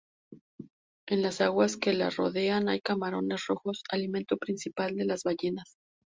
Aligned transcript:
En 1.05 1.21
las 1.21 1.41
aguas 1.41 1.77
que 1.77 1.93
la 1.93 2.09
rodean 2.09 2.69
hay 2.69 2.81
camarones 2.81 3.45
rojos, 3.45 3.83
alimento 3.91 4.35
principal 4.37 4.95
de 4.95 5.05
las 5.05 5.21
ballenas. 5.21 5.77